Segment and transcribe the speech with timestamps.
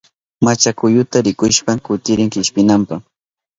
[0.45, 2.95] Machakuyata rikushpa kutirin kishpinanpa.